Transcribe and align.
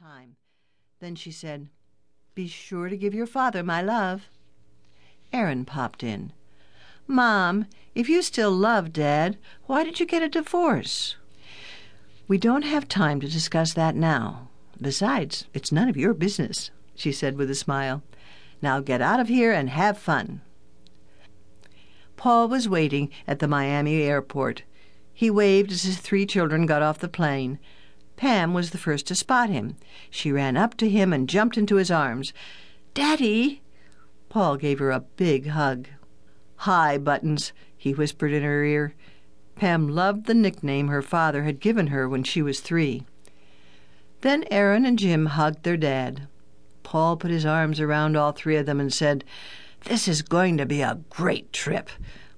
time. 0.00 0.36
Then 1.00 1.16
she 1.16 1.32
said, 1.32 1.70
Be 2.36 2.46
sure 2.46 2.88
to 2.88 2.96
give 2.96 3.14
your 3.14 3.26
father 3.26 3.64
my 3.64 3.82
love. 3.82 4.28
Aaron 5.32 5.64
popped 5.64 6.04
in. 6.04 6.32
Mom, 7.08 7.66
if 7.96 8.08
you 8.08 8.22
still 8.22 8.52
love 8.52 8.92
Dad, 8.92 9.38
why 9.66 9.82
did 9.82 9.98
you 9.98 10.06
get 10.06 10.22
a 10.22 10.28
divorce? 10.28 11.16
We 12.28 12.38
don't 12.38 12.62
have 12.62 12.86
time 12.86 13.20
to 13.20 13.28
discuss 13.28 13.74
that 13.74 13.96
now. 13.96 14.50
Besides, 14.80 15.46
it's 15.52 15.72
none 15.72 15.88
of 15.88 15.96
your 15.96 16.14
business, 16.14 16.70
she 16.94 17.10
said 17.10 17.36
with 17.36 17.50
a 17.50 17.56
smile. 17.56 18.04
Now 18.62 18.78
get 18.78 19.02
out 19.02 19.18
of 19.18 19.26
here 19.26 19.52
and 19.52 19.68
have 19.70 19.98
fun. 19.98 20.42
Paul 22.16 22.46
was 22.46 22.68
waiting 22.68 23.10
at 23.26 23.40
the 23.40 23.48
Miami 23.48 24.02
airport. 24.02 24.62
He 25.12 25.28
waved 25.28 25.72
as 25.72 25.82
his 25.82 25.98
three 25.98 26.24
children 26.24 26.66
got 26.66 26.82
off 26.82 27.00
the 27.00 27.08
plane. 27.08 27.58
Pam 28.18 28.52
was 28.52 28.70
the 28.70 28.78
first 28.78 29.06
to 29.06 29.14
spot 29.14 29.48
him. 29.48 29.76
She 30.10 30.32
ran 30.32 30.56
up 30.56 30.76
to 30.78 30.90
him 30.90 31.12
and 31.12 31.28
jumped 31.28 31.56
into 31.56 31.76
his 31.76 31.88
arms. 31.88 32.32
Daddy! 32.92 33.62
Paul 34.28 34.56
gave 34.56 34.80
her 34.80 34.90
a 34.90 35.04
big 35.16 35.46
hug. 35.46 35.86
Hi, 36.62 36.98
Buttons, 36.98 37.52
he 37.76 37.94
whispered 37.94 38.32
in 38.32 38.42
her 38.42 38.64
ear. 38.64 38.94
Pam 39.54 39.88
loved 39.88 40.26
the 40.26 40.34
nickname 40.34 40.88
her 40.88 41.00
father 41.00 41.44
had 41.44 41.60
given 41.60 41.86
her 41.86 42.08
when 42.08 42.24
she 42.24 42.42
was 42.42 42.58
three. 42.58 43.04
Then 44.22 44.44
Aaron 44.50 44.84
and 44.84 44.98
Jim 44.98 45.26
hugged 45.26 45.62
their 45.62 45.76
dad. 45.76 46.26
Paul 46.82 47.16
put 47.16 47.30
his 47.30 47.46
arms 47.46 47.78
around 47.78 48.16
all 48.16 48.32
three 48.32 48.56
of 48.56 48.66
them 48.66 48.80
and 48.80 48.92
said, 48.92 49.22
This 49.84 50.08
is 50.08 50.22
going 50.22 50.58
to 50.58 50.66
be 50.66 50.82
a 50.82 50.98
great 51.08 51.52
trip. 51.52 51.88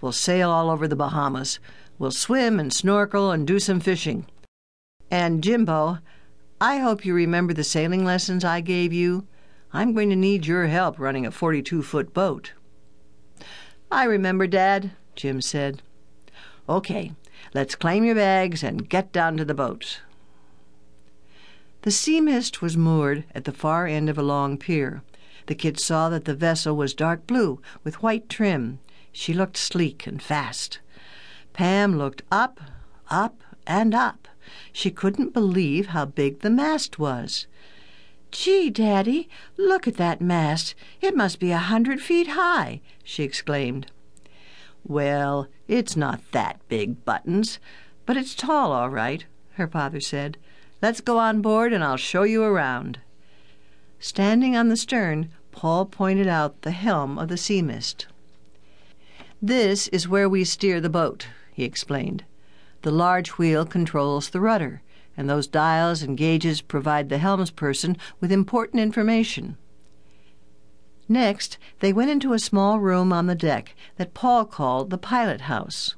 We'll 0.00 0.10
sail 0.10 0.50
all 0.50 0.70
over 0.70 0.88
the 0.88 0.96
Bahamas. 0.96 1.60
We'll 2.00 2.10
swim 2.10 2.58
and 2.58 2.72
snorkel 2.72 3.30
and 3.30 3.46
do 3.46 3.60
some 3.60 3.78
fishing. 3.78 4.26
And 5.10 5.42
Jimbo, 5.42 5.98
I 6.60 6.78
hope 6.78 7.04
you 7.04 7.14
remember 7.14 7.54
the 7.54 7.64
sailing 7.64 8.04
lessons 8.04 8.44
I 8.44 8.60
gave 8.60 8.92
you. 8.92 9.26
I'm 9.72 9.94
going 9.94 10.10
to 10.10 10.16
need 10.16 10.46
your 10.46 10.66
help 10.66 10.98
running 10.98 11.26
a 11.26 11.30
42 11.30 11.82
foot 11.82 12.12
boat. 12.12 12.52
I 13.90 14.04
remember, 14.04 14.46
Dad, 14.46 14.92
Jim 15.14 15.40
said. 15.40 15.82
Okay, 16.68 17.12
let's 17.54 17.74
claim 17.74 18.04
your 18.04 18.14
bags 18.14 18.62
and 18.62 18.88
get 18.88 19.12
down 19.12 19.36
to 19.36 19.44
the 19.44 19.54
boat. 19.54 20.00
The 21.82 21.90
Sea 21.90 22.20
Mist 22.20 22.60
was 22.60 22.76
moored 22.76 23.24
at 23.34 23.44
the 23.44 23.52
far 23.52 23.86
end 23.86 24.10
of 24.10 24.18
a 24.18 24.22
long 24.22 24.58
pier. 24.58 25.02
The 25.46 25.54
kids 25.54 25.82
saw 25.82 26.10
that 26.10 26.26
the 26.26 26.34
vessel 26.34 26.76
was 26.76 26.92
dark 26.92 27.26
blue 27.26 27.62
with 27.84 28.02
white 28.02 28.28
trim. 28.28 28.80
She 29.12 29.32
looked 29.32 29.56
sleek 29.56 30.06
and 30.06 30.20
fast. 30.20 30.80
Pam 31.54 31.96
looked 31.96 32.22
up, 32.30 32.60
up, 33.10 33.42
and 33.68 33.94
up. 33.94 34.26
She 34.72 34.90
couldn't 34.90 35.34
believe 35.34 35.88
how 35.88 36.06
big 36.06 36.40
the 36.40 36.50
mast 36.50 36.98
was. 36.98 37.46
Gee, 38.30 38.70
Daddy, 38.70 39.28
look 39.56 39.86
at 39.86 39.96
that 39.96 40.20
mast. 40.20 40.74
It 41.00 41.16
must 41.16 41.38
be 41.38 41.52
a 41.52 41.58
hundred 41.58 42.00
feet 42.00 42.28
high, 42.28 42.80
she 43.04 43.22
exclaimed. 43.22 43.86
Well, 44.84 45.48
it's 45.68 45.96
not 45.96 46.20
that 46.32 46.60
big, 46.68 47.04
Buttons, 47.04 47.58
but 48.06 48.16
it's 48.16 48.34
tall, 48.34 48.72
all 48.72 48.90
right, 48.90 49.24
her 49.54 49.68
father 49.68 50.00
said. 50.00 50.38
Let's 50.80 51.00
go 51.00 51.18
on 51.18 51.42
board 51.42 51.72
and 51.72 51.84
I'll 51.84 51.96
show 51.96 52.22
you 52.22 52.42
around. 52.42 52.98
Standing 54.00 54.56
on 54.56 54.68
the 54.68 54.76
stern, 54.76 55.30
Paul 55.52 55.86
pointed 55.86 56.26
out 56.28 56.62
the 56.62 56.70
helm 56.70 57.18
of 57.18 57.28
the 57.28 57.36
Sea 57.36 57.62
Mist. 57.62 58.06
This 59.42 59.88
is 59.88 60.08
where 60.08 60.28
we 60.28 60.44
steer 60.44 60.80
the 60.80 60.88
boat, 60.88 61.26
he 61.52 61.64
explained. 61.64 62.24
The 62.88 62.94
large 62.94 63.32
wheel 63.32 63.66
controls 63.66 64.30
the 64.30 64.40
rudder, 64.40 64.80
and 65.14 65.28
those 65.28 65.46
dials 65.46 66.00
and 66.00 66.16
gauges 66.16 66.62
provide 66.62 67.10
the 67.10 67.18
helmsperson 67.18 67.98
with 68.18 68.32
important 68.32 68.80
information. 68.80 69.58
Next, 71.06 71.58
they 71.80 71.92
went 71.92 72.10
into 72.10 72.32
a 72.32 72.38
small 72.38 72.80
room 72.80 73.12
on 73.12 73.26
the 73.26 73.34
deck 73.34 73.74
that 73.96 74.14
Paul 74.14 74.46
called 74.46 74.88
the 74.88 74.96
pilot 74.96 75.42
house. 75.42 75.96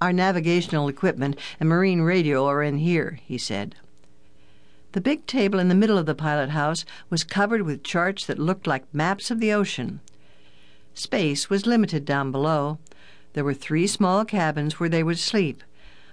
Our 0.00 0.12
navigational 0.12 0.86
equipment 0.86 1.36
and 1.58 1.68
marine 1.68 2.02
radio 2.02 2.46
are 2.46 2.62
in 2.62 2.78
here, 2.78 3.18
he 3.24 3.36
said. 3.36 3.74
The 4.92 5.00
big 5.00 5.26
table 5.26 5.58
in 5.58 5.68
the 5.68 5.74
middle 5.74 5.98
of 5.98 6.06
the 6.06 6.14
pilot 6.14 6.50
house 6.50 6.84
was 7.10 7.24
covered 7.24 7.62
with 7.62 7.82
charts 7.82 8.24
that 8.26 8.38
looked 8.38 8.68
like 8.68 8.94
maps 8.94 9.32
of 9.32 9.40
the 9.40 9.52
ocean. 9.52 9.98
Space 10.94 11.50
was 11.50 11.66
limited 11.66 12.04
down 12.04 12.30
below. 12.30 12.78
There 13.32 13.42
were 13.42 13.54
three 13.54 13.88
small 13.88 14.24
cabins 14.24 14.78
where 14.78 14.88
they 14.88 15.02
would 15.02 15.18
sleep. 15.18 15.64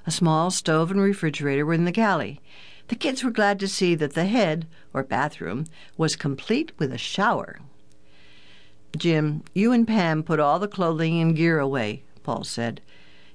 A 0.10 0.12
small 0.12 0.50
stove 0.50 0.90
and 0.90 1.00
refrigerator 1.00 1.68
were 1.68 1.76
in 1.76 1.86
the 1.86 1.92
galley. 1.92 2.42
The 2.88 2.96
kids 2.96 3.24
were 3.24 3.30
glad 3.30 3.60
to 3.60 3.68
see 3.68 3.94
that 3.94 4.16
the 4.16 4.26
head, 4.26 4.66
or 4.92 5.04
bathroom, 5.04 5.68
was 5.98 6.16
complete 6.16 6.72
with 6.80 6.92
a 6.92 6.98
shower. 6.98 7.60
Jim, 8.98 9.44
you 9.54 9.72
and 9.72 9.88
Pam 9.88 10.24
put 10.24 10.40
all 10.40 10.58
the 10.58 10.68
clothing 10.68 11.22
and 11.22 11.36
gear 11.36 11.60
away, 11.60 12.02
Paul 12.24 12.44
said. 12.44 12.82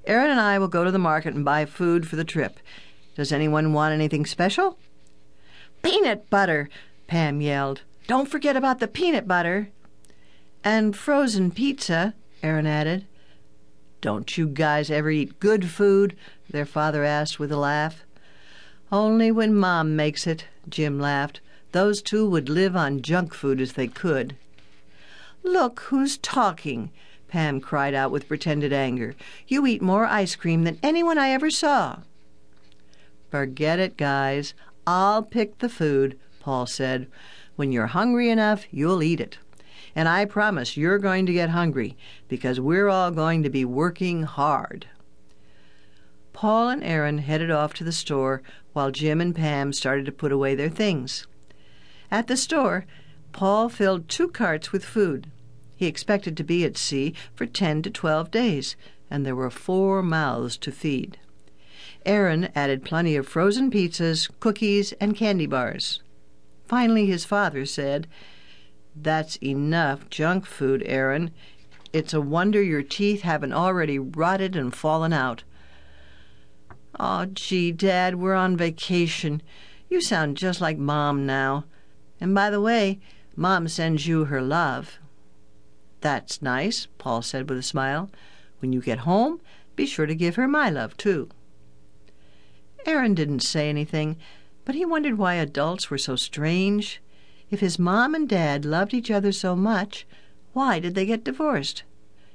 Aaron 0.04 0.32
and 0.32 0.40
I 0.40 0.58
will 0.58 0.66
go 0.66 0.82
to 0.82 0.90
the 0.90 0.98
market 0.98 1.32
and 1.32 1.44
buy 1.44 1.64
food 1.64 2.08
for 2.08 2.16
the 2.16 2.24
trip. 2.24 2.58
Does 3.14 3.30
anyone 3.30 3.72
want 3.72 3.94
anything 3.94 4.26
special? 4.26 4.76
Peanut 5.80 6.28
butter, 6.28 6.68
Pam 7.06 7.40
yelled. 7.40 7.82
Don't 8.08 8.28
forget 8.28 8.56
about 8.56 8.80
the 8.80 8.88
peanut 8.88 9.28
butter. 9.28 9.68
And 10.64 10.96
frozen 10.96 11.52
pizza, 11.52 12.14
Aaron 12.42 12.66
added. 12.66 13.06
Don't 14.04 14.36
you 14.36 14.46
guys 14.46 14.90
ever 14.90 15.10
eat 15.10 15.40
good 15.40 15.70
food? 15.70 16.14
their 16.50 16.66
father 16.66 17.04
asked 17.04 17.38
with 17.38 17.50
a 17.50 17.56
laugh. 17.56 18.04
Only 18.92 19.32
when 19.32 19.54
Mom 19.54 19.96
makes 19.96 20.26
it, 20.26 20.44
Jim 20.68 21.00
laughed. 21.00 21.40
Those 21.72 22.02
two 22.02 22.28
would 22.28 22.50
live 22.50 22.76
on 22.76 23.00
junk 23.00 23.32
food 23.32 23.62
as 23.62 23.72
they 23.72 23.86
could. 23.86 24.36
Look 25.42 25.80
who's 25.88 26.18
talking, 26.18 26.90
Pam 27.28 27.62
cried 27.62 27.94
out 27.94 28.10
with 28.10 28.28
pretended 28.28 28.74
anger. 28.74 29.14
You 29.48 29.66
eat 29.66 29.80
more 29.80 30.04
ice 30.04 30.36
cream 30.36 30.64
than 30.64 30.78
anyone 30.82 31.16
I 31.16 31.30
ever 31.30 31.48
saw. 31.50 32.00
Forget 33.30 33.78
it, 33.78 33.96
guys. 33.96 34.52
I'll 34.86 35.22
pick 35.22 35.60
the 35.60 35.70
food, 35.70 36.18
Paul 36.40 36.66
said. 36.66 37.06
When 37.56 37.72
you're 37.72 37.86
hungry 37.86 38.28
enough, 38.28 38.66
you'll 38.70 39.02
eat 39.02 39.20
it. 39.22 39.38
And 39.94 40.08
I 40.08 40.24
promise 40.24 40.76
you're 40.76 40.98
going 40.98 41.26
to 41.26 41.32
get 41.32 41.50
hungry 41.50 41.96
because 42.28 42.58
we're 42.60 42.88
all 42.88 43.10
going 43.10 43.42
to 43.42 43.50
be 43.50 43.64
working 43.64 44.24
hard. 44.24 44.86
Paul 46.32 46.68
and 46.68 46.82
Aaron 46.82 47.18
headed 47.18 47.50
off 47.50 47.74
to 47.74 47.84
the 47.84 47.92
store 47.92 48.42
while 48.72 48.90
Jim 48.90 49.20
and 49.20 49.34
Pam 49.34 49.72
started 49.72 50.04
to 50.06 50.12
put 50.12 50.32
away 50.32 50.56
their 50.56 50.68
things. 50.68 51.28
At 52.10 52.26
the 52.26 52.36
store, 52.36 52.86
Paul 53.32 53.68
filled 53.68 54.08
two 54.08 54.28
carts 54.28 54.72
with 54.72 54.84
food. 54.84 55.30
He 55.76 55.86
expected 55.86 56.36
to 56.36 56.44
be 56.44 56.64
at 56.64 56.76
sea 56.76 57.14
for 57.34 57.46
ten 57.46 57.82
to 57.82 57.90
twelve 57.90 58.30
days, 58.30 58.76
and 59.10 59.24
there 59.24 59.36
were 59.36 59.50
four 59.50 60.02
mouths 60.02 60.56
to 60.58 60.72
feed. 60.72 61.18
Aaron 62.04 62.48
added 62.54 62.84
plenty 62.84 63.16
of 63.16 63.26
frozen 63.26 63.70
pizzas, 63.70 64.28
cookies, 64.40 64.92
and 65.00 65.16
candy 65.16 65.46
bars. 65.46 66.02
Finally, 66.66 67.06
his 67.06 67.24
father 67.24 67.64
said, 67.64 68.06
that's 68.96 69.36
enough 69.36 70.08
junk 70.10 70.46
food, 70.46 70.82
Aaron. 70.86 71.30
It's 71.92 72.14
a 72.14 72.20
wonder 72.20 72.62
your 72.62 72.82
teeth 72.82 73.22
haven't 73.22 73.52
already 73.52 73.98
rotted 73.98 74.56
and 74.56 74.74
fallen 74.74 75.12
out. 75.12 75.44
Oh, 76.98 77.26
gee, 77.26 77.72
Dad, 77.72 78.16
we're 78.16 78.34
on 78.34 78.56
vacation. 78.56 79.42
You 79.88 80.00
sound 80.00 80.36
just 80.36 80.60
like 80.60 80.78
Mom 80.78 81.26
now. 81.26 81.64
And 82.20 82.34
by 82.34 82.50
the 82.50 82.60
way, 82.60 83.00
Mom 83.36 83.68
sends 83.68 84.06
you 84.06 84.26
her 84.26 84.40
love. 84.40 84.98
That's 86.00 86.42
nice, 86.42 86.86
Paul 86.98 87.22
said 87.22 87.48
with 87.48 87.58
a 87.58 87.62
smile. 87.62 88.10
When 88.60 88.72
you 88.72 88.80
get 88.80 88.98
home, 89.00 89.40
be 89.74 89.86
sure 89.86 90.06
to 90.06 90.14
give 90.14 90.36
her 90.36 90.46
my 90.46 90.70
love, 90.70 90.96
too. 90.96 91.28
Aaron 92.86 93.14
didn't 93.14 93.40
say 93.40 93.68
anything, 93.68 94.16
but 94.64 94.74
he 94.74 94.84
wondered 94.84 95.18
why 95.18 95.34
adults 95.34 95.90
were 95.90 95.98
so 95.98 96.16
strange. 96.16 97.00
If 97.54 97.60
his 97.60 97.78
mom 97.78 98.16
and 98.16 98.28
dad 98.28 98.64
loved 98.64 98.92
each 98.92 99.12
other 99.12 99.30
so 99.30 99.54
much, 99.54 100.08
why 100.54 100.80
did 100.80 100.96
they 100.96 101.06
get 101.06 101.22
divorced? 101.22 101.84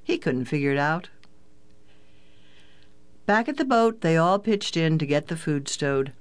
He 0.01 0.17
couldn't 0.17 0.45
figure 0.45 0.71
it 0.71 0.77
out. 0.77 1.09
Back 3.25 3.49
at 3.49 3.57
the 3.57 3.65
boat, 3.65 3.99
they 3.99 4.15
all 4.15 4.39
pitched 4.39 4.77
in 4.77 4.97
to 4.97 5.05
get 5.05 5.27
the 5.27 5.35
food 5.35 5.67
stowed. 5.67 6.13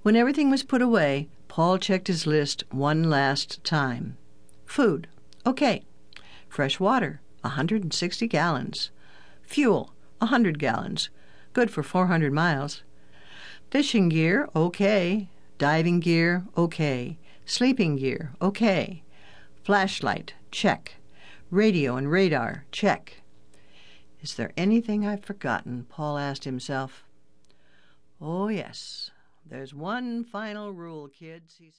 When 0.00 0.16
everything 0.16 0.50
was 0.50 0.62
put 0.62 0.80
away, 0.80 1.28
Paul 1.48 1.76
checked 1.76 2.06
his 2.06 2.26
list 2.26 2.64
one 2.70 3.10
last 3.10 3.62
time. 3.62 4.16
Food. 4.64 5.06
Okay. 5.44 5.82
Fresh 6.48 6.80
water. 6.80 7.20
A 7.44 7.48
160 7.48 8.26
gallons. 8.26 8.90
Fuel. 9.42 9.92
A 10.22 10.32
100 10.32 10.58
gallons. 10.58 11.10
Good 11.52 11.70
for 11.70 11.82
400 11.82 12.32
miles. 12.32 12.84
Fishing 13.70 14.08
gear. 14.08 14.48
Okay. 14.56 15.28
Diving 15.58 16.00
gear. 16.00 16.44
Okay. 16.56 17.18
Sleeping 17.46 17.96
gear, 17.96 18.32
okay. 18.40 19.02
Flashlight, 19.62 20.34
check. 20.50 20.96
Radio 21.50 21.96
and 21.96 22.10
radar, 22.10 22.64
check. 22.72 23.22
Is 24.20 24.34
there 24.34 24.52
anything 24.56 25.06
I've 25.06 25.24
forgotten? 25.24 25.86
Paul 25.88 26.16
asked 26.18 26.44
himself. 26.44 27.04
Oh, 28.20 28.48
yes. 28.48 29.10
There's 29.44 29.74
one 29.74 30.24
final 30.24 30.72
rule, 30.72 31.08
kids, 31.08 31.56
he. 31.58 31.72